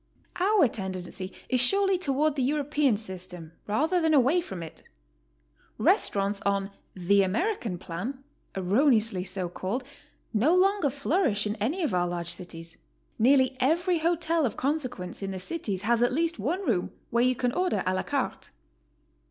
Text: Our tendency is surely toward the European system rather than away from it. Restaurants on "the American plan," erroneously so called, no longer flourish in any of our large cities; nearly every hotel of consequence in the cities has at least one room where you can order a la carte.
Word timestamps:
Our 0.39 0.67
tendency 0.67 1.31
is 1.47 1.59
surely 1.61 1.99
toward 1.99 2.35
the 2.35 2.41
European 2.41 2.97
system 2.97 3.51
rather 3.67 4.01
than 4.01 4.15
away 4.15 4.41
from 4.41 4.63
it. 4.63 4.81
Restaurants 5.77 6.41
on 6.41 6.71
"the 6.95 7.21
American 7.21 7.77
plan," 7.77 8.23
erroneously 8.57 9.23
so 9.23 9.47
called, 9.47 9.83
no 10.33 10.55
longer 10.55 10.89
flourish 10.89 11.45
in 11.45 11.55
any 11.57 11.83
of 11.83 11.93
our 11.93 12.07
large 12.07 12.29
cities; 12.31 12.77
nearly 13.19 13.55
every 13.59 13.99
hotel 13.99 14.43
of 14.43 14.57
consequence 14.57 15.21
in 15.21 15.29
the 15.29 15.39
cities 15.39 15.83
has 15.83 16.01
at 16.01 16.11
least 16.11 16.39
one 16.39 16.65
room 16.65 16.89
where 17.11 17.23
you 17.23 17.35
can 17.35 17.51
order 17.51 17.83
a 17.85 17.93
la 17.93 18.01
carte. 18.01 18.49